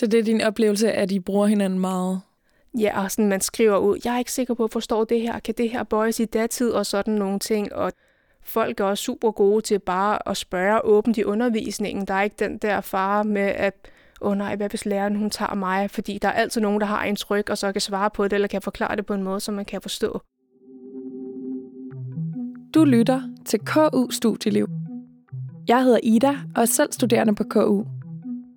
[0.00, 2.20] Så det er din oplevelse, at I bruger hinanden meget?
[2.78, 5.38] Ja, og sådan, man skriver ud, jeg er ikke sikker på, at forstår det her,
[5.38, 7.72] kan det her bøjes i datid, og sådan nogle ting.
[7.72, 7.92] Og
[8.42, 12.06] folk er også super gode til bare at spørge åbent i undervisningen.
[12.06, 13.74] Der er ikke den der fare med, at
[14.20, 15.90] åh oh nej, hvad hvis læreren hun tager mig?
[15.90, 18.32] Fordi der er altid nogen, der har en tryk, og så kan svare på det,
[18.32, 20.20] eller kan forklare det på en måde, som man kan forstå.
[22.74, 24.68] Du lytter til KU Studieliv.
[25.68, 27.84] Jeg hedder Ida og er selv studerende på KU.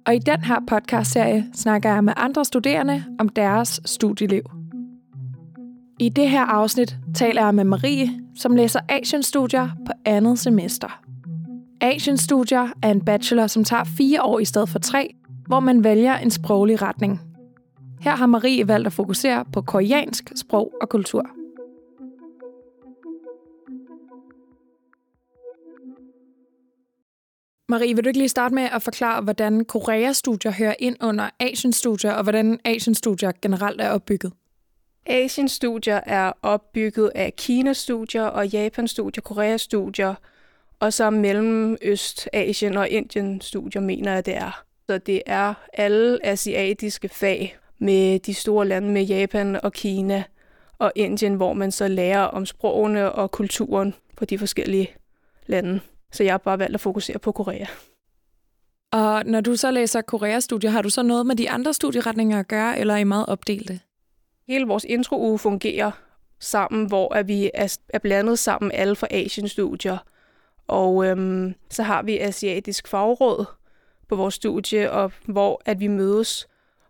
[0.05, 4.41] Og i den her podcastserie snakker jeg med andre studerende om deres studieliv.
[5.99, 11.01] I det her afsnit taler jeg med Marie, som læser Asienstudier på andet semester.
[11.81, 15.15] Asienstudier er en bachelor, som tager fire år i stedet for tre,
[15.47, 17.21] hvor man vælger en sproglig retning.
[18.01, 21.29] Her har Marie valgt at fokusere på koreansk sprog og kultur.
[27.73, 32.11] Marie, vil du ikke lige starte med at forklare, hvordan Korea-studier hører ind under Asien-studier,
[32.11, 34.33] og hvordan Asien-studier generelt er opbygget?
[35.05, 40.13] Asien-studier er opbygget af Kina-studier og Japan-studier, Korea-studier,
[40.79, 44.63] og så Mellemøst-Asien og Indien-studier, mener jeg, det er.
[44.89, 50.23] Så det er alle asiatiske fag med de store lande med Japan og Kina
[50.79, 54.91] og Indien, hvor man så lærer om sprogene og kulturen på de forskellige
[55.47, 55.79] lande.
[56.13, 57.65] Så jeg har bare valgt at fokusere på Korea.
[58.91, 62.47] Og når du så læser Korea-studier, har du så noget med de andre studieretninger at
[62.47, 63.79] gøre, eller er I meget opdelte?
[64.47, 65.91] Hele vores intro-uge fungerer
[66.39, 69.97] sammen, hvor at vi er blandet sammen alle fra Asien-studier.
[70.67, 73.45] Og øhm, så har vi asiatisk fagråd
[74.09, 76.47] på vores studie, og hvor at vi mødes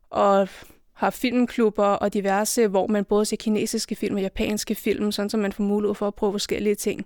[0.09, 0.47] og
[0.93, 5.37] har filmklubber og diverse, hvor man både ser kinesiske film og japanske film, sådan så
[5.37, 7.05] man får mulighed for at prøve forskellige ting.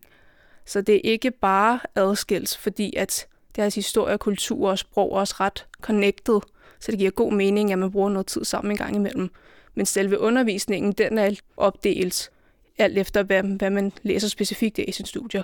[0.67, 5.35] Så det er ikke bare adskilt, fordi at deres historie, kultur og sprog er også
[5.39, 6.39] ret connected,
[6.79, 9.29] så det giver god mening, at man bruger noget tid sammen en gang imellem.
[9.75, 12.31] Men selve undervisningen, den er opdelt
[12.77, 15.43] alt efter, hvad, hvad man læser specifikt i sine studier.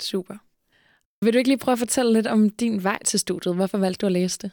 [0.00, 0.34] Super.
[1.22, 3.54] Vil du ikke lige prøve at fortælle lidt om din vej til studiet?
[3.54, 4.50] Hvorfor valgte du at læse det?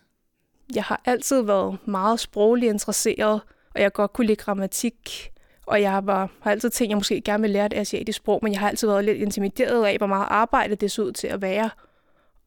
[0.75, 3.41] Jeg har altid været meget sproglig interesseret,
[3.75, 5.30] og jeg godt kunne lide grammatik,
[5.71, 8.39] og jeg var, har altid tænkt, at jeg måske gerne vil lære et asiatisk sprog,
[8.43, 11.27] men jeg har altid været lidt intimideret af, hvor meget arbejde det så ud til
[11.27, 11.69] at være,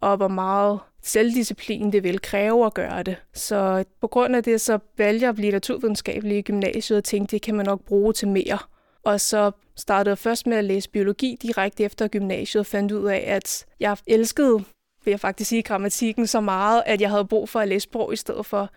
[0.00, 3.16] og hvor meget selvdisciplin det vil kræve at gøre det.
[3.34, 7.36] Så på grund af det, så valgte jeg at blive naturvidenskabelig i gymnasiet og tænkte,
[7.36, 8.58] det kan man nok bruge til mere.
[9.04, 13.04] Og så startede jeg først med at læse biologi direkte efter gymnasiet og fandt ud
[13.04, 14.64] af, at jeg elskede,
[15.04, 18.12] vil jeg faktisk sige, grammatikken så meget, at jeg havde brug for at læse sprog
[18.12, 18.70] i stedet for.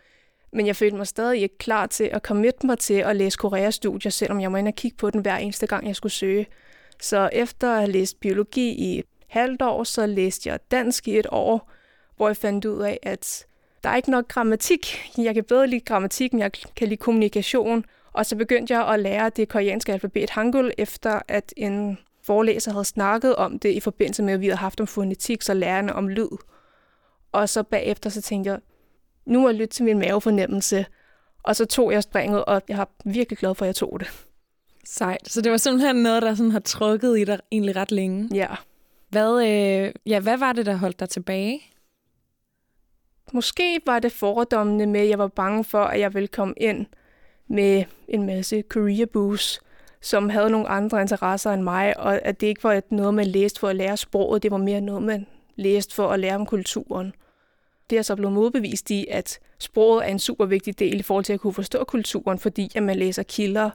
[0.54, 4.10] Men jeg følte mig stadig ikke klar til at commit mig til at læse Korea-studier,
[4.10, 6.48] selvom jeg må ind og kigge på den hver eneste gang, jeg skulle søge.
[7.02, 11.20] Så efter at have læst biologi i et halvt år, så læste jeg dansk i
[11.20, 11.72] et år,
[12.18, 13.46] hvor jeg fandt ud af, at
[13.84, 15.12] der er ikke nok grammatik.
[15.18, 17.86] Jeg kan bedre lide grammatik, men jeg kan lide kommunikation.
[18.14, 22.86] Og så begyndte jeg at lære det koreanske alfabet Hangul, efter at en forelæser havde
[22.86, 26.08] snakket om det i forbindelse med, at vi havde haft om fonetik, så lærerne om
[26.08, 26.38] lyd.
[27.32, 28.60] Og så bagefter så tænkte jeg,
[29.28, 30.86] nu jeg lytte til min mavefornemmelse.
[31.44, 34.26] Og så tog jeg springet, og jeg har virkelig glad for, at jeg tog det.
[34.86, 35.30] Sejt.
[35.30, 38.30] Så det var simpelthen noget, der sådan har trukket i dig egentlig ret længe.
[38.34, 38.48] Ja.
[39.10, 41.62] Hvad, øh, ja, hvad var det, der holdt dig tilbage?
[43.34, 46.86] Måske var det fordommene med, at jeg var bange for, at jeg ville komme ind
[47.50, 49.60] med en masse career boost,
[50.02, 53.60] som havde nogle andre interesser end mig, og at det ikke var noget, man læste
[53.60, 57.14] for at lære sproget, det var mere noget, man læste for at lære om kulturen.
[57.90, 61.26] Det er så blevet modbevist i, at sproget er en super vigtig del i forhold
[61.26, 63.70] til at kunne forstå kulturen, fordi at man læser kilder,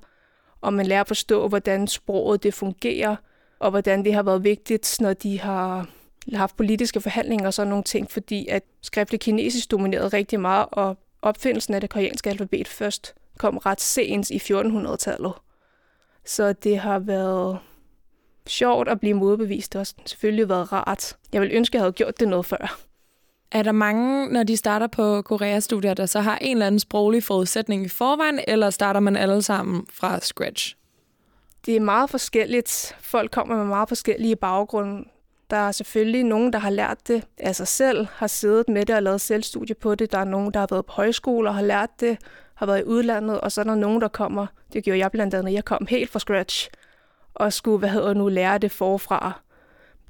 [0.61, 3.17] og man lærer at forstå, hvordan sproget det fungerer,
[3.59, 5.89] og hvordan det har været vigtigt, når de har
[6.35, 10.99] haft politiske forhandlinger og sådan nogle ting, fordi at skriftlig kinesisk dominerede rigtig meget, og
[11.23, 15.33] opfindelsen af det koreanske alfabet først kom ret sent i 1400-tallet.
[16.25, 17.59] Så det har været
[18.47, 19.73] sjovt at blive modbevist.
[19.73, 21.17] Det har selvfølgelig været rart.
[21.33, 22.79] Jeg vil ønske, at jeg havde gjort det noget før.
[23.55, 27.25] Er der mange, når de starter på Korea-studier, der så har en eller anden sproglig
[27.25, 30.77] forudsætning i forvejen, eller starter man alle sammen fra scratch?
[31.67, 32.97] Det er meget forskelligt.
[33.01, 35.05] Folk kommer med meget forskellige baggrunde.
[35.51, 38.97] Der er selvfølgelig nogen, der har lært det af sig selv, har siddet med det
[38.97, 40.13] og lavet selvstudie på det.
[40.13, 42.19] Der er nogen, der har været på højskole og har lært det,
[42.55, 45.35] har været i udlandet, og så er der nogen, der kommer, det gjorde jeg blandt
[45.35, 46.71] andet, jeg kom helt fra scratch,
[47.35, 49.41] og skulle, hvad hedder nu, lære det forfra.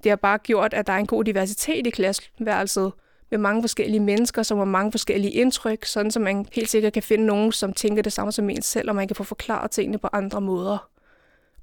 [0.05, 2.93] Det har bare gjort, at der er en god diversitet i klasseværelset,
[3.32, 7.02] med mange forskellige mennesker, som har mange forskellige indtryk, sådan så man helt sikkert kan
[7.02, 9.99] finde nogen, som tænker det samme som en selv, og man kan få forklaret tingene
[9.99, 10.88] på andre måder.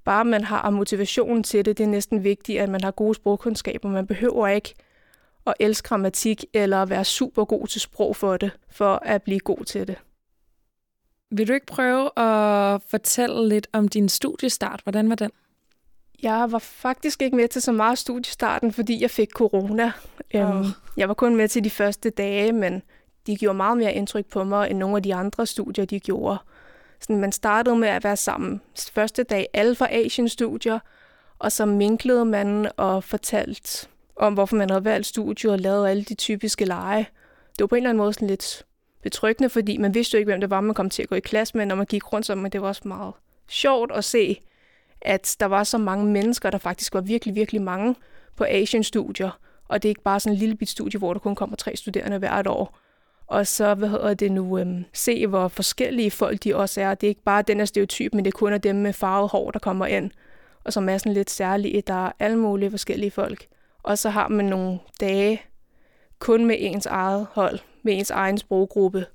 [0.04, 3.90] Bare man har motivationen til det, det er næsten vigtigt, at man har gode sprogkundskaber.
[3.90, 4.74] Man behøver ikke
[5.48, 9.66] at elske grammatik eller være super god til sprog for det, for at blive god
[9.66, 9.96] til det.
[11.32, 14.82] Vil du ikke prøve at fortælle lidt om din studiestart?
[14.84, 15.32] Hvordan var den?
[16.24, 19.92] Jeg var faktisk ikke med til så meget studiestarten, fordi jeg fik corona.
[20.34, 20.66] Oh.
[20.98, 22.82] Jeg var kun med til de første dage, men
[23.28, 26.38] de gjorde meget mere indtryk på mig, end nogle af de andre studier, de gjorde.
[27.00, 28.62] Sådan, man startede med at være sammen
[28.94, 30.80] første dag, alle fra Asian-studier,
[31.40, 36.04] og så minklede man og fortalte om, hvorfor man havde valgt studiet og lavet alle
[36.04, 37.08] de typiske lege.
[37.50, 38.66] Det var på en eller anden måde sådan lidt
[39.02, 41.20] betryggende, fordi man vidste jo ikke, hvem det var, man kom til at gå i
[41.20, 43.14] klasse med, når man gik rundt men det var også meget
[43.48, 44.42] sjovt at se,
[45.02, 47.96] at der var så mange mennesker, der faktisk var virkelig, virkelig mange
[48.36, 51.36] på Asian-studier, og det er ikke bare sådan en lille bit studie, hvor der kun
[51.36, 52.78] kommer tre studerende hvert år.
[53.28, 56.96] Og så, hvad hedder det nu, øhm, se hvor forskellige folk de også er.
[56.96, 59.30] Det er ikke bare den her stereotyp, men det er kun af dem med farvet
[59.30, 60.12] hår, der kommer ind,
[60.64, 61.82] og som er sådan lidt særlige.
[61.82, 63.48] Der er alle mulige forskellige folk.
[63.84, 65.42] Og så har man nogle dage
[66.20, 69.06] kun med ens eget hold, med ens egen sproggruppe,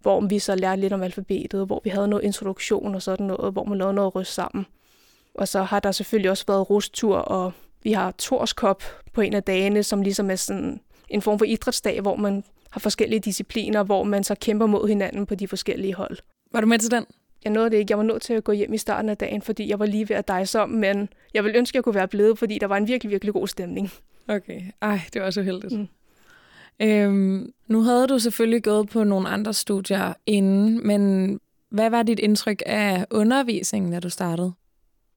[0.00, 3.52] hvor vi så lærte lidt om alfabetet, hvor vi havde noget introduktion og sådan noget,
[3.52, 4.66] hvor man lavede noget ryst sammen.
[5.34, 7.52] Og så har der selvfølgelig også været rustur, og
[7.82, 8.82] vi har Torskop
[9.12, 12.80] på en af dagene, som ligesom er sådan en form for idrætsdag, hvor man har
[12.80, 16.18] forskellige discipliner, hvor man så kæmper mod hinanden på de forskellige hold.
[16.52, 17.04] Var du med til den?
[17.44, 17.90] Jeg nåede det ikke.
[17.90, 20.08] Jeg var nødt til at gå hjem i starten af dagen, fordi jeg var lige
[20.08, 22.66] ved at dig som, men jeg ville ønske, at jeg kunne være blevet, fordi der
[22.66, 23.90] var en virkelig, virkelig god stemning.
[24.28, 24.60] Okay.
[24.82, 25.72] Ej, det var så heldigt.
[25.72, 25.88] Mm.
[26.80, 31.40] Øhm, nu havde du selvfølgelig gået på nogle andre studier inden, men
[31.70, 34.52] hvad var dit indtryk af undervisningen, da du startede?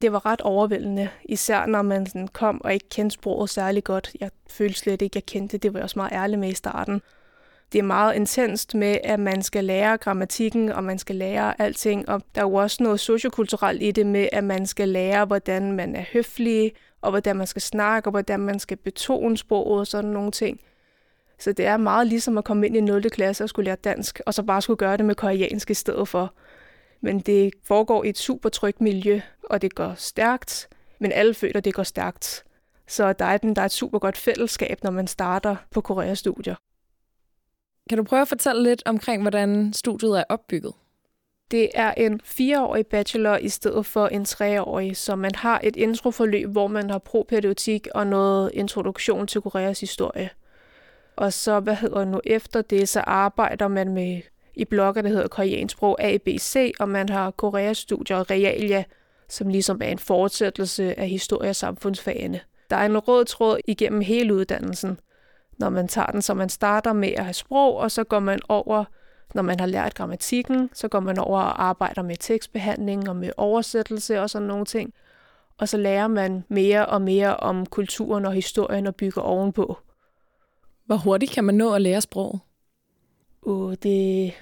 [0.01, 4.11] Det var ret overvældende, især når man sådan kom og ikke kendte sproget særlig godt.
[4.19, 5.63] Jeg følte slet ikke, at jeg kendte det.
[5.63, 7.01] Det var jeg også meget ærlig med i starten.
[7.71, 12.09] Det er meget intenst med, at man skal lære grammatikken, og man skal lære alting.
[12.09, 15.71] Og der er jo også noget sociokulturelt i det med, at man skal lære, hvordan
[15.71, 19.87] man er høflig, og hvordan man skal snakke, og hvordan man skal betone sproget og
[19.87, 20.59] sådan nogle ting.
[21.39, 23.09] Så det er meget ligesom at komme ind i 0.
[23.09, 26.07] klasse og skulle lære dansk, og så bare skulle gøre det med koreansk i stedet
[26.07, 26.33] for.
[27.01, 30.69] Men det foregår i et super trygt miljø, og det går stærkt,
[30.99, 32.43] men alle føler, det går stærkt.
[32.87, 36.55] Så der er, der er et super godt fællesskab, når man starter på Korea-studier.
[37.89, 40.73] Kan du prøve at fortælle lidt omkring, hvordan studiet er opbygget?
[41.51, 46.49] Det er en fireårig bachelor i stedet for en treårig, så man har et introforløb,
[46.49, 50.29] hvor man har propædeutik og noget introduktion til Koreas historie.
[51.15, 54.21] Og så, hvad hedder nu, efter det, så arbejder man med
[54.55, 58.83] i blogger, der hedder koreansk sprog ABC, og man har Koreastudier og Realia,
[59.29, 62.39] som ligesom er en fortsættelse af historie- og samfundsfagene.
[62.69, 64.99] Der er en rød tråd igennem hele uddannelsen,
[65.57, 68.39] når man tager den, så man starter med at have sprog, og så går man
[68.49, 68.85] over,
[69.33, 73.31] når man har lært grammatikken, så går man over og arbejder med tekstbehandling og med
[73.37, 74.93] oversættelse og sådan nogle ting.
[75.57, 79.77] Og så lærer man mere og mere om kulturen og historien og bygger ovenpå.
[80.85, 82.39] Hvor hurtigt kan man nå at lære sprog?
[83.41, 84.33] Uh, det,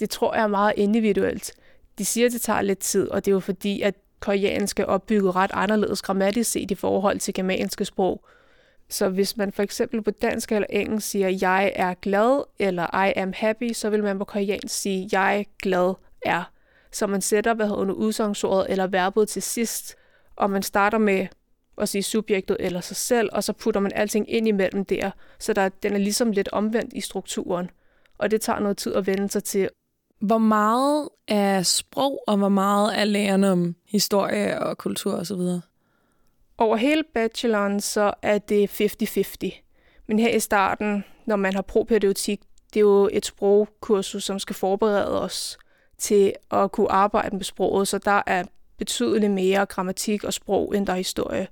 [0.00, 1.52] det tror jeg er meget individuelt.
[1.98, 4.84] De siger, at det tager lidt tid, og det er jo fordi, at koreansk er
[4.84, 8.24] opbygget ret anderledes grammatisk set i forhold til germanske sprog.
[8.88, 13.12] Så hvis man for eksempel på dansk eller engelsk siger, jeg er glad, eller I
[13.16, 15.94] am happy, så vil man på koreansk sige, jeg glad
[16.26, 16.50] er.
[16.92, 19.96] Så man sætter, hvad hedder udsagnsordet eller verbet til sidst,
[20.36, 21.26] og man starter med
[21.78, 25.52] at sige subjektet eller sig selv, og så putter man alting ind imellem der, så
[25.52, 27.70] der, den er ligesom lidt omvendt i strukturen.
[28.18, 29.68] Og det tager noget tid at vende sig til.
[30.22, 35.40] Hvor meget er sprog, og hvor meget er læren om historie og kultur osv.?
[36.58, 40.04] Over hele bacheloren, så er det 50-50.
[40.06, 42.40] Men her i starten, når man har propædeutik,
[42.74, 45.58] det er jo et sprogkursus, som skal forberede os
[45.98, 48.44] til at kunne arbejde med sproget, så der er
[48.78, 51.48] betydeligt mere grammatik og sprog, end der er historie.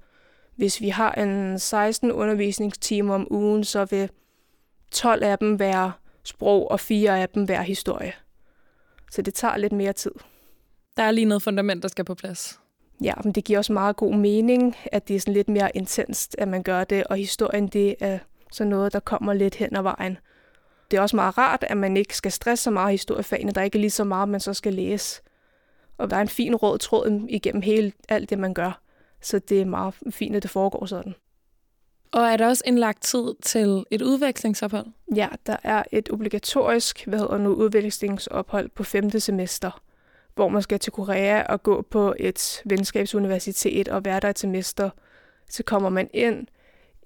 [0.57, 4.11] Hvis vi har en 16 undervisningstimer om ugen, så vil
[4.93, 5.93] 12 af dem være
[6.25, 8.13] sprog, og 4 af dem være historie.
[9.11, 10.13] Så det tager lidt mere tid.
[10.97, 12.61] Der er lige noget fundament, der skal på plads.
[13.03, 16.37] Ja, men det giver også meget god mening, at det er sådan lidt mere intenst,
[16.39, 18.19] at man gør det, og historien det er
[18.53, 20.19] sådan noget, der kommer lidt hen ad vejen.
[20.91, 23.53] Det er også meget rart, at man ikke skal stresse så meget i historiefagene.
[23.53, 25.23] Der er ikke lige så meget, man så skal læse.
[25.99, 28.81] Og der er en fin rød tråd igennem hele alt det, man gør.
[29.21, 31.15] Så det er meget fint, at det foregår sådan.
[32.13, 34.87] Og er der også indlagt tid til et udvekslingsophold?
[35.15, 39.83] Ja, der er et obligatorisk hvad hedder nu, udvekslingsophold på femte semester,
[40.35, 44.91] hvor man skal til Korea og gå på et venskabsuniversitet og være der et semester.
[45.51, 46.47] Så kommer man ind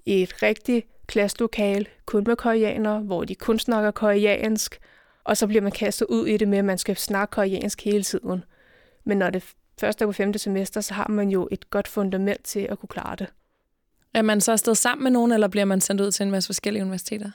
[0.05, 4.79] i et rigtigt klasselokal, kun med koreanere, hvor de kun snakker koreansk,
[5.23, 8.03] og så bliver man kastet ud i det med, at man skal snakke koreansk hele
[8.03, 8.43] tiden.
[9.03, 9.43] Men når det
[9.79, 12.89] først er på femte semester, så har man jo et godt fundament til at kunne
[12.89, 13.27] klare det.
[14.15, 16.47] Er man så afsted sammen med nogen, eller bliver man sendt ud til en masse
[16.47, 17.31] forskellige universiteter?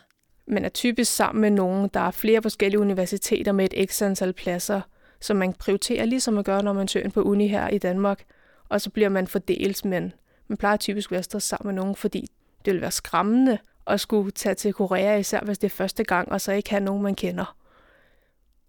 [0.47, 1.91] Man er typisk sammen med nogen.
[1.95, 4.81] Der er flere forskellige universiteter med et ekstra antal pladser.
[5.21, 8.25] Så man prioriterer ligesom man gør, når man søger på uni her i Danmark,
[8.69, 10.13] og så bliver man fordelt, men
[10.49, 12.27] man plejer typisk at være sammen med nogen, fordi
[12.65, 16.33] det vil være skræmmende at skulle tage til Korea, især hvis det er første gang,
[16.33, 17.57] og så ikke have nogen, man kender.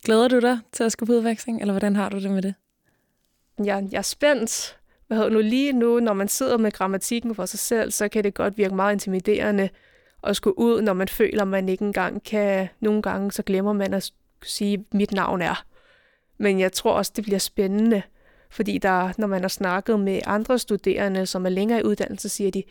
[0.03, 2.53] Glæder du dig til at skulle på udveksling, eller hvordan har du det med det?
[3.63, 4.77] Jeg, jeg er spændt.
[5.11, 8.23] Hvad hedder nu lige nu, når man sidder med grammatikken for sig selv, så kan
[8.23, 9.69] det godt virke meget intimiderende
[10.23, 12.69] at skulle ud, når man føler, man ikke engang kan.
[12.79, 14.11] Nogle gange så glemmer man at
[14.43, 15.65] sige, mit navn er.
[16.37, 18.01] Men jeg tror også, det bliver spændende,
[18.49, 22.51] fordi der, når man har snakket med andre studerende, som er længere i uddannelse, siger
[22.51, 22.63] de,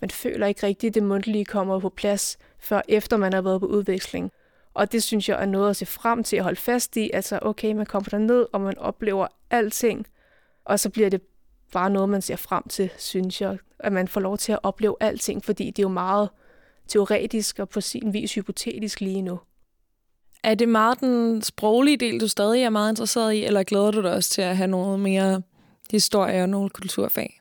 [0.00, 3.60] man føler ikke rigtigt, at det mundtlige kommer på plads, før efter man har været
[3.60, 4.30] på udveksling.
[4.74, 7.10] Og det synes jeg er noget at se frem til at holde fast i.
[7.12, 10.06] Altså, okay, man kommer derned, og man oplever alting,
[10.64, 11.20] og så bliver det
[11.74, 13.58] bare noget, man ser frem til, synes jeg.
[13.78, 16.28] At man får lov til at opleve alting, fordi det er jo meget
[16.88, 19.38] teoretisk og på sin vis hypotetisk lige nu.
[20.44, 24.02] Er det meget den sproglige del, du stadig er meget interesseret i, eller glæder du
[24.02, 25.42] dig også til at have noget mere
[25.90, 27.40] historie og nogle kulturfag?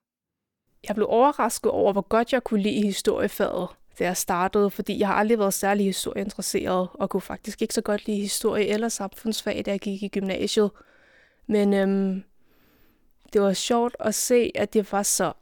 [0.87, 3.67] Jeg blev overrasket over, hvor godt jeg kunne lide historiefaget,
[3.99, 7.81] da jeg startede, fordi jeg har aldrig været særlig historieinteresseret, og kunne faktisk ikke så
[7.81, 10.71] godt lide historie eller samfundsfag, da jeg gik i gymnasiet.
[11.47, 12.23] Men øhm,
[13.33, 15.33] det var sjovt at se, at det var så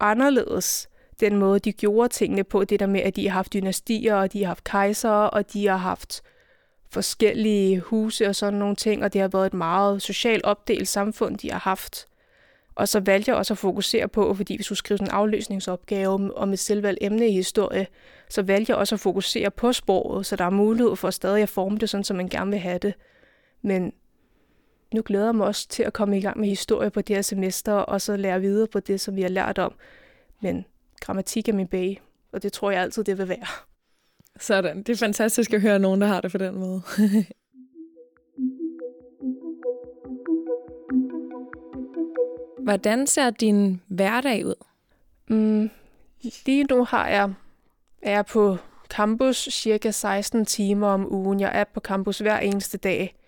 [0.00, 0.88] anderledes,
[1.20, 2.64] den måde, de gjorde tingene på.
[2.64, 5.66] Det der med, at de har haft dynastier, og de har haft kejsere, og de
[5.66, 6.22] har haft
[6.90, 11.38] forskellige huse og sådan nogle ting, og det har været et meget socialt opdelt samfund,
[11.38, 12.06] de har haft.
[12.74, 16.52] Og så valgte jeg også at fokusere på, fordi vi skulle skrive en afløsningsopgave om
[16.52, 17.86] et selvvalgt emne i historie,
[18.28, 21.48] så valgte jeg også at fokusere på sproget, så der er mulighed for stadig at
[21.48, 22.94] forme det sådan, som man gerne vil have det.
[23.62, 23.92] Men
[24.94, 27.22] nu glæder jeg mig også til at komme i gang med historie på det her
[27.22, 29.72] semester, og så lære videre på det, som vi har lært om.
[30.42, 30.64] Men
[31.00, 32.00] grammatik er min bag,
[32.32, 33.46] og det tror jeg altid, det vil være.
[34.40, 34.82] Sådan.
[34.82, 36.82] Det er fantastisk at høre nogen, der har det på den måde.
[42.62, 44.54] Hvordan ser din hverdag ud?
[45.28, 45.70] Mm,
[46.46, 47.34] lige nu har jeg,
[48.02, 48.56] er jeg på
[48.88, 51.40] campus cirka 16 timer om ugen.
[51.40, 53.21] Jeg er på campus hver eneste dag.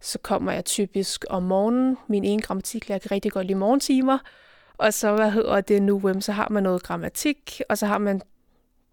[0.00, 1.96] Så kommer jeg typisk om morgenen.
[2.08, 4.18] Min ene grammatiklærer kan rigtig godt lide morgentimer.
[4.78, 8.22] Og så, hvad hedder det nu, så har man noget grammatik, og så har man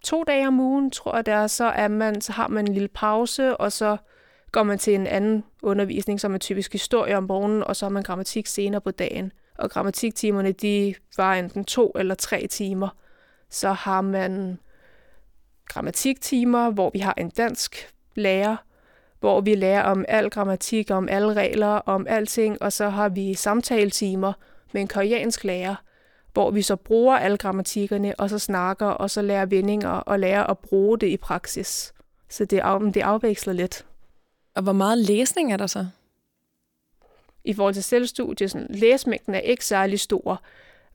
[0.04, 2.72] to dage om ugen, tror jeg det er, så, er man, så har man en
[2.72, 3.96] lille pause, og så
[4.52, 7.90] går man til en anden undervisning, som er typisk historie om morgenen, og så har
[7.90, 9.32] man grammatik senere på dagen.
[9.58, 12.88] Og grammatiktimerne, de var enten to eller tre timer.
[13.50, 14.58] Så har man
[15.68, 18.56] grammatiktimer, hvor vi har en dansk lærer,
[19.20, 23.34] hvor vi lærer om al grammatik, om alle regler, om alting, og så har vi
[23.34, 24.32] samtaletimer
[24.72, 25.74] med en koreansk lærer,
[26.32, 30.44] hvor vi så bruger alle grammatikkerne, og så snakker, og så lærer vendinger, og lærer
[30.44, 31.94] at bruge det i praksis.
[32.28, 33.86] Så det, af, det afveksler lidt.
[34.54, 35.86] Og hvor meget læsning er der så?
[37.44, 40.42] I forhold til selvstudie, sådan, læsmængden er ikke særlig stor,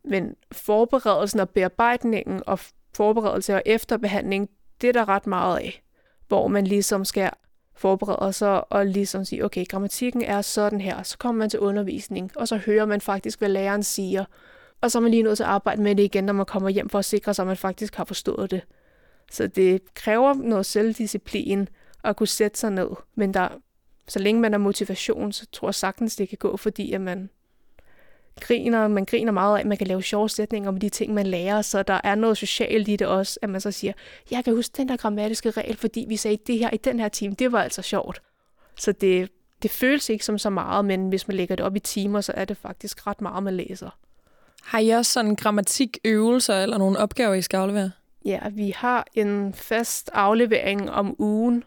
[0.04, 2.60] men forberedelsen og bearbejdningen og
[2.94, 4.50] forberedelse og efterbehandling,
[4.82, 5.84] det er der ret meget af,
[6.28, 7.32] hvor man ligesom skal
[7.76, 12.32] forberede sig og ligesom sige, okay, grammatikken er sådan her, så kommer man til undervisning,
[12.36, 14.26] og så hører man faktisk, hvad læreren siger,
[14.82, 16.70] og så er man lige nødt til at arbejde med det igen, når man kommer
[16.70, 18.62] hjem for at sikre sig, at man faktisk har forstået det.
[19.32, 21.70] Så det kræver noget selvdisciplin
[22.04, 22.90] at kunne sætte sig ned.
[23.16, 23.48] Men der,
[24.08, 27.30] så længe man har motivation, så tror jeg sagtens, det kan gå, fordi at man
[28.42, 31.28] griner, man griner meget af, at man kan lave sjove sætninger om de ting, man
[31.28, 33.94] lærer, så der er noget socialt i det også, at man så siger,
[34.32, 37.08] jeg kan huske den der grammatiske regel, fordi vi sagde det her i den her
[37.08, 38.22] time, det var altså sjovt.
[38.76, 39.30] Så det,
[39.64, 42.32] det føles ikke som så meget, men hvis man lægger det op i timer, så
[42.36, 43.90] er det faktisk ret meget, man læser.
[44.64, 47.92] Har I også sådan grammatikøvelser eller nogle opgaver, I skal aflevere?
[48.26, 51.64] Ja, vi har en fast aflevering om ugen.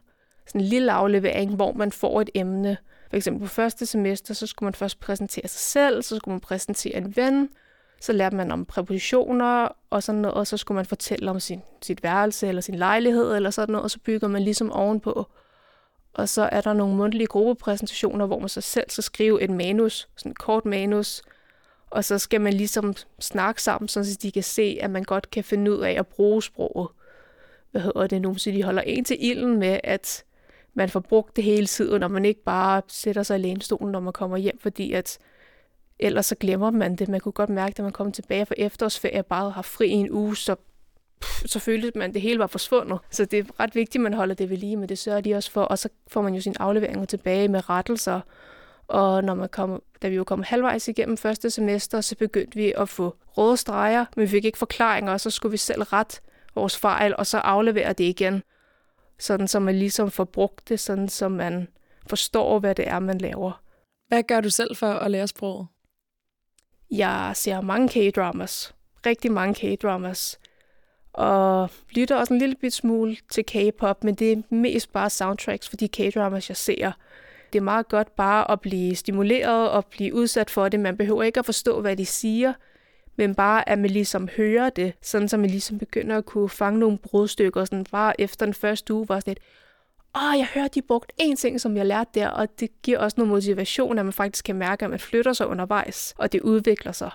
[0.47, 2.77] Sådan en lille aflevering, hvor man får et emne.
[3.11, 6.41] For eksempel på første semester, så skulle man først præsentere sig selv, så skulle man
[6.41, 7.49] præsentere en ven,
[8.01, 11.63] så lærte man om præpositioner og sådan noget, og så skulle man fortælle om sin,
[11.83, 15.27] sit værelse eller sin lejlighed eller sådan noget, og så bygger man ligesom ovenpå.
[16.15, 20.09] Og så er der nogle mundtlige gruppepræsentationer, hvor man så selv skal skrive et manus,
[20.17, 21.23] sådan et kort manus,
[21.91, 25.45] og så skal man ligesom snakke sammen, så de kan se, at man godt kan
[25.45, 26.89] finde ud af at bruge sproget.
[27.71, 28.35] Hvad hedder det nu?
[28.35, 30.25] Så de holder en til ilden med, at
[30.77, 34.01] man får brugt det hele tiden, og man ikke bare sætter sig i lænestolen, når
[34.01, 35.19] man kommer hjem, fordi at
[35.99, 37.09] ellers så glemmer man det.
[37.09, 39.93] Man kunne godt mærke, at man kom tilbage fra efterårsferie og bare har fri i
[39.93, 40.57] en uge, så,
[41.21, 42.99] pff, så følte man, at det hele var forsvundet.
[43.11, 45.35] Så det er ret vigtigt, at man holder det ved lige, men det sørger de
[45.35, 45.63] også for.
[45.63, 48.21] Og så får man jo sin afleveringer tilbage med rettelser
[48.89, 52.73] og når man kom, da vi jo kom halvvejs igennem første semester, så begyndte vi
[52.77, 56.21] at få røde streger, men vi fik ikke forklaringer, og så skulle vi selv ret
[56.55, 58.43] vores fejl, og så aflevere det igen.
[59.19, 61.69] Sådan så man ligesom får brugt det, sådan så man
[62.07, 63.63] forstår, hvad det er, man laver.
[64.09, 65.67] Hvad gør du selv for at lære sproget?
[66.91, 68.75] Jeg ser mange K-dramas.
[69.07, 70.39] Rigtig mange K-dramas.
[71.13, 75.69] Og lytter også en lille bit smule til K-pop, men det er mest bare soundtracks
[75.69, 76.93] for de K-dramas, jeg ser.
[77.53, 80.81] Det er meget godt bare at blive stimuleret og blive udsat for det.
[80.81, 82.53] Man behøver ikke at forstå, hvad de siger,
[83.17, 86.79] men bare at man ligesom hører det, sådan så man ligesom begynder at kunne fange
[86.79, 89.41] nogle brudstykker, sådan bare efter den første uge var sådan lidt,
[90.17, 93.15] åh, jeg hørte, de brugt én ting, som jeg lærte der, og det giver også
[93.19, 96.93] noget motivation, at man faktisk kan mærke, at man flytter sig undervejs, og det udvikler
[96.93, 97.11] sig.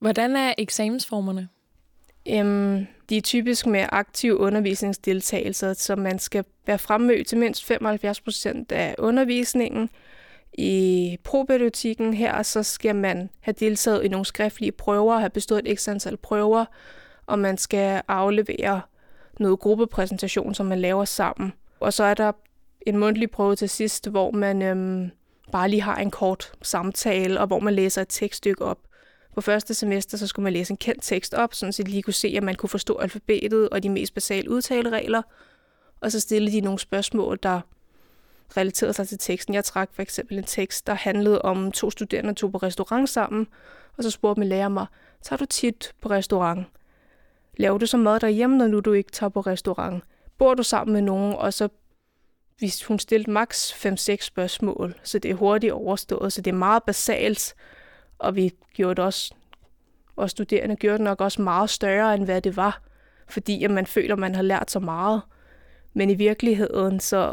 [0.00, 1.48] Hvordan er eksamensformerne?
[2.28, 8.20] Øhm, de er typisk med aktiv undervisningsdeltagelse, så man skal være fremmødt til mindst 75
[8.20, 9.90] procent af undervisningen.
[10.58, 15.70] I probiotikken her, så skal man have deltaget i nogle skriftlige prøver, have bestået et
[15.70, 16.64] ekstra antal prøver,
[17.26, 18.80] og man skal aflevere
[19.40, 21.52] noget gruppepræsentation, som man laver sammen.
[21.80, 22.32] Og så er der
[22.86, 25.10] en mundtlig prøve til sidst, hvor man øhm,
[25.52, 28.78] bare lige har en kort samtale, og hvor man læser et tekststykke op.
[29.34, 32.02] På første semester, så skulle man læse en kendt tekst op, sådan så de lige
[32.02, 35.22] kunne se, at man kunne forstå alfabetet og de mest basale udtaleregler.
[36.00, 37.60] Og så stille de nogle spørgsmål, der
[38.56, 39.54] relaterede sig til teksten.
[39.54, 43.08] Jeg trak for eksempel en tekst, der handlede om to studerende, der tog på restaurant
[43.08, 43.46] sammen,
[43.96, 44.86] og så spurgte min lærer mig,
[45.22, 46.66] tager du tit på restaurant?
[47.56, 50.04] Laver du så mad derhjemme, når nu du ikke tager på restaurant?
[50.38, 51.34] Bor du sammen med nogen?
[51.34, 51.68] Og så
[52.58, 56.82] hvis hun stillede maks 5-6 spørgsmål, så det er hurtigt overstået, så det er meget
[56.82, 57.54] basalt,
[58.18, 59.34] og vi gjorde det også,
[60.16, 62.82] og studerende gjorde det nok også meget større, end hvad det var,
[63.28, 65.22] fordi at man føler, at man har lært så meget.
[65.94, 67.32] Men i virkeligheden, så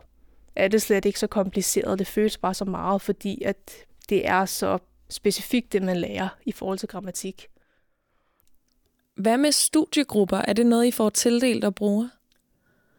[0.56, 2.00] er det slet ikke så kompliceret.
[2.00, 3.72] Det føles bare så meget, fordi at
[4.10, 4.78] det er så
[5.10, 7.48] specifikt, det man lærer i forhold til grammatik.
[9.16, 10.38] Hvad med studiegrupper?
[10.38, 12.10] Er det noget, I får tildelt at bruge?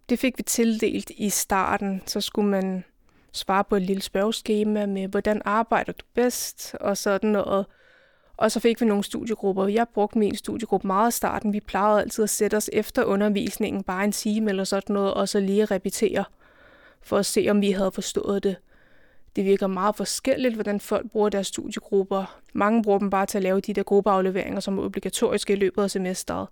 [0.09, 2.03] Det fik vi tildelt i starten.
[2.07, 2.85] Så skulle man
[3.33, 7.67] svare på et lille spørgeskema med, hvordan arbejder du bedst, og sådan noget.
[8.37, 9.67] Og så fik vi nogle studiegrupper.
[9.67, 11.53] Jeg brugte min studiegruppe meget i starten.
[11.53, 15.29] Vi plejede altid at sætte os efter undervisningen, bare en time eller sådan noget, og
[15.29, 16.25] så lige repetere,
[17.05, 18.57] for at se, om vi havde forstået det.
[19.37, 22.41] Det virker meget forskelligt, hvordan folk bruger deres studiegrupper.
[22.53, 25.83] Mange bruger dem bare til at lave de der gruppeafleveringer, som er obligatoriske i løbet
[25.83, 26.49] af semesteret.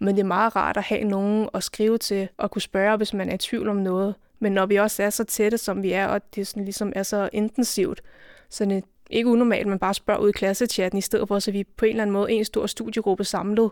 [0.00, 3.14] Men det er meget rart at have nogen at skrive til og kunne spørge, hvis
[3.14, 4.14] man er i tvivl om noget.
[4.38, 7.02] Men når vi også er så tætte, som vi er, og det sådan ligesom er
[7.02, 8.02] så intensivt,
[8.48, 8.80] så det er
[9.10, 11.90] ikke unormalt, man bare spørger ud i klassechatten, i stedet for, så vi på en
[11.90, 13.70] eller anden måde en stor studiegruppe samlet,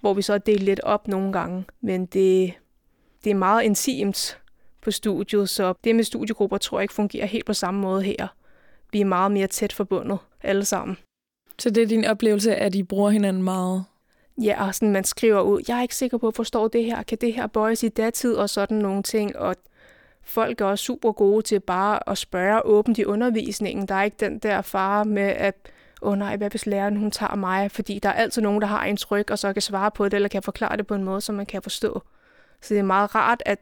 [0.00, 1.64] hvor vi så deler lidt op nogle gange.
[1.80, 2.52] Men det,
[3.24, 4.38] det er meget intimt
[4.86, 8.28] på studiet, så det med studiegrupper tror jeg ikke fungerer helt på samme måde her.
[8.92, 10.96] Vi er meget mere tæt forbundet alle sammen.
[11.58, 13.84] Så det er din oplevelse, at I bruger hinanden meget?
[14.42, 17.02] Ja, og sådan, man skriver ud, jeg er ikke sikker på at forstå det her,
[17.02, 19.56] kan det her bøjes i datid og sådan nogle ting, og
[20.22, 23.88] folk er også super gode til bare at spørge åbent i undervisningen.
[23.88, 25.54] Der er ikke den der fare med, at
[26.02, 27.70] åh oh nej, hvad hvis læreren hun tager mig?
[27.70, 30.14] Fordi der er altid nogen, der har en tryk, og så kan svare på det,
[30.14, 32.02] eller kan forklare det på en måde, som man kan forstå.
[32.60, 33.58] Så det er meget rart, at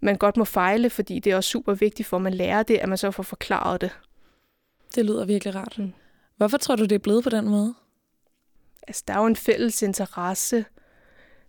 [0.00, 2.76] man godt må fejle, fordi det er også super vigtigt for, at man lærer det,
[2.76, 3.90] at man så får forklaret det.
[4.94, 5.78] Det lyder virkelig rart.
[5.78, 5.92] Mm.
[6.36, 7.74] Hvorfor tror du, det er blevet på den måde?
[8.88, 10.64] Altså, der er jo en fælles interesse,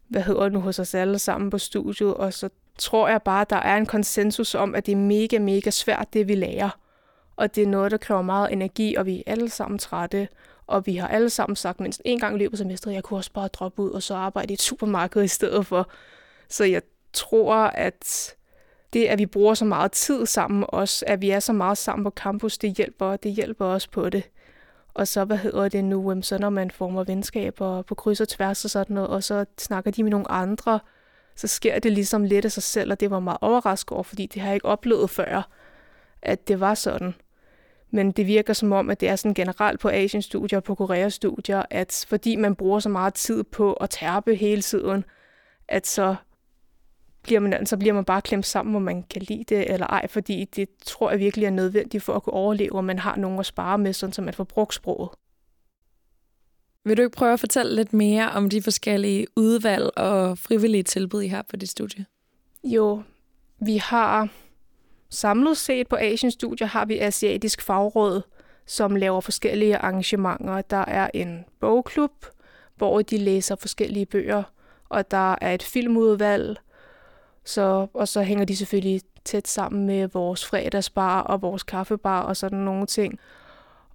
[0.07, 3.55] hvad hedder nu hos os alle sammen på studiet, og så tror jeg bare, der
[3.55, 6.69] er en konsensus om, at det er mega, mega svært, det vi lærer.
[7.35, 10.27] Og det er noget, der kræver meget energi, og vi er alle sammen trætte.
[10.67, 13.19] Og vi har alle sammen sagt mindst en gang i løbet af semesteret, jeg kunne
[13.19, 15.89] også bare droppe ud og så arbejde i et supermarked i stedet for.
[16.49, 16.81] Så jeg
[17.17, 18.35] tror, at
[18.93, 22.03] det, at vi bruger så meget tid sammen også, at vi er så meget sammen
[22.03, 24.29] på campus, det hjælper, det hjælper os på det.
[24.93, 28.65] Og så, hvad hedder det nu, så når man former venskaber på kryds og tværs
[28.65, 30.79] og sådan noget, og så snakker de med nogle andre,
[31.35, 34.25] så sker det ligesom lidt af sig selv, og det var meget overrasket over, fordi
[34.25, 35.49] det har jeg ikke oplevet før,
[36.21, 37.13] at det var sådan.
[37.91, 41.63] Men det virker som om, at det er sådan generelt på Asien-studier og på Korea-studier,
[41.69, 45.05] at fordi man bruger så meget tid på at tærpe hele tiden,
[45.67, 46.15] at så
[47.27, 50.07] bliver man, så bliver man bare klemt sammen, hvor man kan lide det eller ej,
[50.07, 53.39] fordi det tror jeg virkelig er nødvendigt for at kunne overleve, og man har nogen
[53.39, 55.09] at spare med, sådan så man får brugt sproget.
[56.85, 61.21] Vil du ikke prøve at fortælle lidt mere om de forskellige udvalg og frivillige tilbud,
[61.21, 62.05] I har på dit studie?
[62.63, 63.03] Jo,
[63.59, 64.29] vi har
[65.09, 68.21] samlet set på Asian Studier har vi Asiatisk Fagråd,
[68.65, 70.61] som laver forskellige arrangementer.
[70.61, 72.25] Der er en bogklub,
[72.75, 74.43] hvor de læser forskellige bøger,
[74.89, 76.57] og der er et filmudvalg,
[77.47, 82.37] så, og så hænger de selvfølgelig tæt sammen med vores fredagsbar og vores kaffebar og
[82.37, 83.19] sådan nogle ting.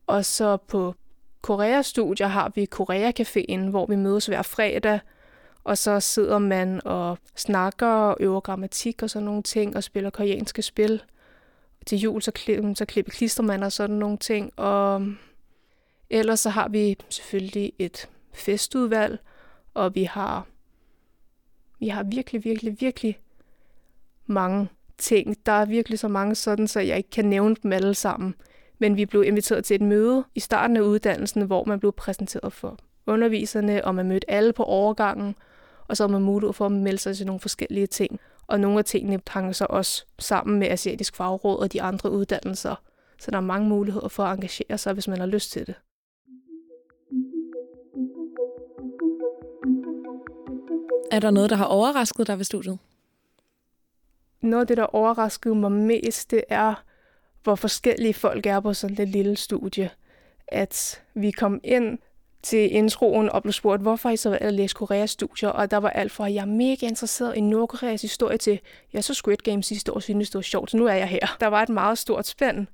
[0.06, 0.94] Og så på
[1.42, 5.00] Korea-studier har vi Korea Caféen, hvor vi mødes hver fredag,
[5.64, 10.10] og så sidder man og snakker og øver grammatik og sådan nogle ting, og spiller
[10.10, 11.02] koreanske spil.
[11.86, 14.58] til jul, så, klip, så klipper klister man og sådan nogle ting.
[14.58, 15.06] Og
[16.10, 19.18] ellers så har vi selvfølgelig et festudvalg,
[19.74, 20.46] og vi har,
[21.78, 23.20] vi har virkelig, virkelig, virkelig
[24.32, 24.68] mange
[24.98, 25.36] ting.
[25.46, 28.34] Der er virkelig så mange sådan, så jeg ikke kan nævne dem alle sammen.
[28.78, 32.52] Men vi blev inviteret til et møde i starten af uddannelsen, hvor man blev præsenteret
[32.52, 35.34] for underviserne, og man mødte alle på overgangen,
[35.88, 38.20] og så havde man mulighed for at melde sig til nogle forskellige ting.
[38.46, 42.74] Og nogle af tingene hænger så også sammen med Asiatisk Fagråd og de andre uddannelser.
[43.18, 45.74] Så der er mange muligheder for at engagere sig, hvis man har lyst til det.
[51.10, 52.78] Er der noget, der har overrasket dig ved studiet?
[54.42, 56.74] Noget af det, der overraskede mig mest, det er,
[57.42, 59.90] hvor forskellige folk er på sådan et lille studie.
[60.48, 61.98] At vi kom ind
[62.42, 65.76] til introen og blev spurgt, hvorfor I så valgte at læse Koreas studier, og der
[65.76, 68.60] var alt fra, at jeg er mega interesseret i Nordkoreas historie til,
[68.92, 71.36] jeg så Squid Game sidste år, synes det var sjovt, så nu er jeg her.
[71.40, 72.66] Der var et meget stort spænd.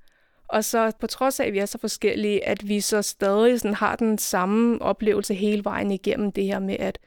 [0.48, 3.74] Og så på trods af, at vi er så forskellige, at vi så stadig sådan
[3.74, 6.98] har den samme oplevelse hele vejen igennem det her med, at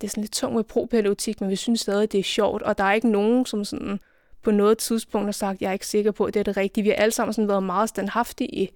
[0.00, 2.78] det er sådan lidt tungt med propædagogik, men vi synes stadig, det er sjovt, og
[2.78, 4.00] der er ikke nogen, som sådan
[4.42, 6.84] på noget tidspunkt har sagt, jeg er ikke sikker på, at det er det rigtige.
[6.84, 8.68] Vi har alle sammen sådan været meget standhaftige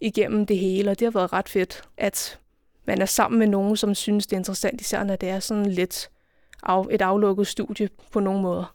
[0.00, 2.38] igennem det hele, og det har været ret fedt, at
[2.86, 5.66] man er sammen med nogen, som synes, det er interessant, især når det er sådan
[5.66, 6.10] lidt
[6.62, 8.74] af, et aflukket studie på nogen måder.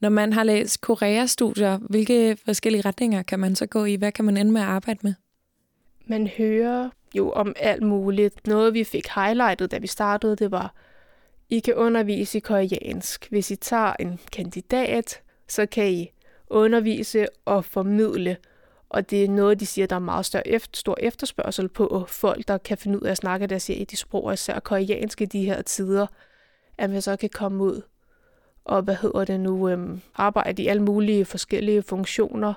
[0.00, 3.94] Når man har læst Korea-studier, hvilke forskellige retninger kan man så gå i?
[3.94, 5.14] Hvad kan man ende med at arbejde med?
[6.06, 8.46] Man hører jo om alt muligt.
[8.46, 10.74] Noget, vi fik highlightet, da vi startede, det var,
[11.48, 13.26] I kan undervise i koreansk.
[13.30, 16.12] Hvis I tager en kandidat, så kan I
[16.46, 18.36] undervise og formidle.
[18.88, 22.48] Og det er noget, de siger, der er meget større efter, stor efterspørgsel på folk,
[22.48, 25.62] der kan finde ud af at snakke deres de sprog, især koreanske i de her
[25.62, 26.06] tider,
[26.78, 27.82] at man så kan komme ud
[28.70, 32.54] og hvad hedder det nu, øhm, arbejde i alle mulige forskellige funktioner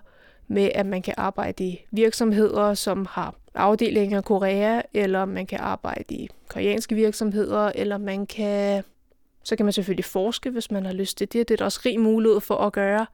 [0.47, 5.59] med, at man kan arbejde i virksomheder, som har afdelinger i Korea, eller man kan
[5.59, 8.83] arbejde i koreanske virksomheder, eller man kan,
[9.43, 11.47] så kan man selvfølgelig forske, hvis man har lyst til det.
[11.49, 13.05] Det er der også rig mulighed for at gøre.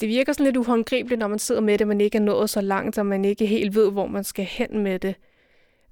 [0.00, 2.60] Det virker sådan lidt uhåndgribeligt, når man sidder med det, man ikke er nået så
[2.60, 5.14] langt, og man ikke helt ved, hvor man skal hen med det.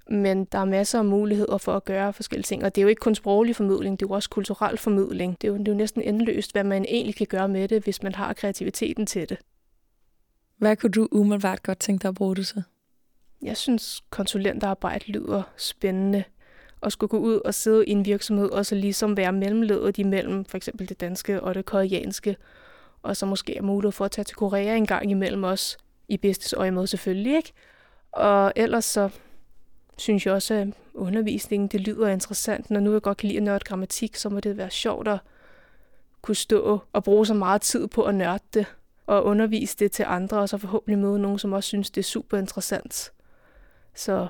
[0.09, 2.87] Men der er masser af muligheder for at gøre forskellige ting, og det er jo
[2.87, 5.41] ikke kun sproglig formidling, det er jo også kulturel formidling.
[5.41, 7.83] Det er jo, det er jo næsten endeløst, hvad man egentlig kan gøre med det,
[7.83, 9.37] hvis man har kreativiteten til det.
[10.57, 12.63] Hvad kunne du umiddelbart godt tænke dig at bruge det til?
[13.43, 16.23] Jeg synes, konsulentarbejde lyder spændende.
[16.83, 20.45] At skulle gå ud og sidde i en virksomhed, og så ligesom være mellemledet imellem
[20.45, 22.37] for eksempel det danske og det koreanske,
[23.03, 25.77] og så måske have mulighed for at tage til Korea en gang imellem os,
[26.07, 27.53] i bedstes øje med selvfølgelig, ikke?
[28.11, 29.09] Og ellers så
[29.97, 32.71] synes jeg også, at undervisningen det lyder interessant.
[32.71, 35.19] Når nu jeg godt kan lide at nørde grammatik, så må det være sjovt at
[36.21, 38.65] kunne stå og bruge så meget tid på at nørde det
[39.07, 42.05] og undervise det til andre, og så forhåbentlig møde nogen, som også synes, det er
[42.05, 43.11] super interessant.
[43.95, 44.27] Så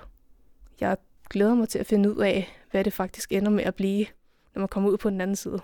[0.79, 0.97] jeg
[1.29, 4.05] glæder mig til at finde ud af, hvad det faktisk ender med at blive,
[4.53, 5.59] når man kommer ud på den anden side.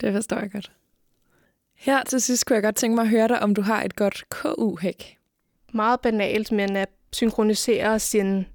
[0.00, 0.72] Det forstår jeg godt.
[1.74, 3.96] Her til sidst kunne jeg godt tænke mig at høre dig, om du har et
[3.96, 5.18] godt KU-hæk.
[5.72, 8.46] Meget banalt, men at synkronisere sin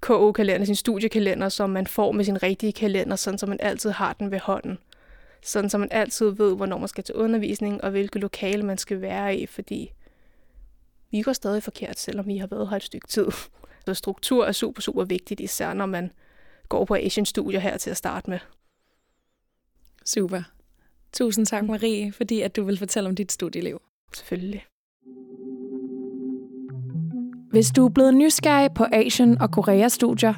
[0.00, 4.12] KU-kalender, sin studiekalender, som man får med sin rigtige kalender, sådan så man altid har
[4.12, 4.78] den ved hånden.
[5.42, 9.00] Sådan så man altid ved, hvornår man skal til undervisning, og hvilke lokale man skal
[9.00, 9.92] være i, fordi
[11.10, 13.26] vi går stadig forkert, selvom vi har været her et stykke tid.
[13.86, 16.10] Så struktur er super, super vigtigt, især når man
[16.68, 18.38] går på Asian Studier her til at starte med.
[20.04, 20.42] Super.
[21.12, 23.82] Tusind tak, Marie, fordi at du vil fortælle om dit studieliv.
[24.14, 24.64] Selvfølgelig.
[27.50, 30.34] Hvis du er blevet nysgerrig på Asian og Korea studier,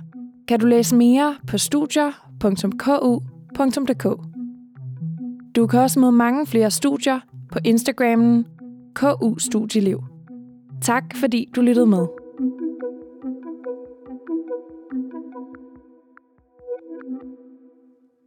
[0.49, 4.05] kan du læse mere på studier.ku.dk.
[5.57, 7.21] Du kan også møde mange flere studier
[7.53, 8.47] på Instagrammen
[8.95, 10.05] KU Studieliv.
[10.83, 12.18] Tak fordi du lyttede med.